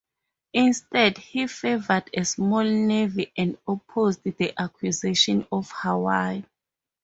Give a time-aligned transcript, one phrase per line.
[0.53, 6.43] Instead, he favored a small navy and opposed the acquisition of Hawaii.